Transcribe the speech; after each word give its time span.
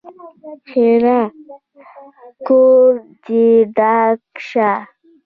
ښېرا: 0.69 1.19
کور 2.47 2.93
دې 3.25 3.47
ډاک 3.75 4.19
شه! 4.49 4.71